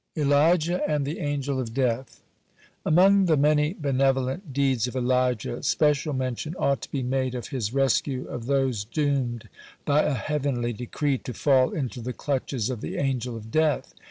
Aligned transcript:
(95) 0.15 0.31
ELIJAH 0.31 0.81
AND 0.87 1.05
THE 1.05 1.19
ANGEL 1.19 1.59
OF 1.59 1.73
DEATH 1.75 2.21
Among 2.83 3.25
the 3.27 3.37
many 3.37 3.73
benevolent 3.75 4.51
deeds 4.51 4.87
of 4.87 4.95
Elijah, 4.95 5.61
special 5.61 6.11
mention 6.13 6.55
ought 6.57 6.81
to 6.81 6.91
be 6.91 7.03
made 7.03 7.35
of 7.35 7.49
his 7.49 7.71
rescue 7.71 8.25
of 8.27 8.47
those 8.47 8.83
doomed 8.83 9.47
by 9.85 10.01
a 10.01 10.15
heavenly 10.15 10.73
decree 10.73 11.19
to 11.19 11.35
fall 11.35 11.69
into 11.69 12.01
the 12.01 12.13
clutches 12.13 12.71
of 12.71 12.81
the 12.81 12.97
Angel 12.97 13.37
of 13.37 13.51
Death. 13.51 13.93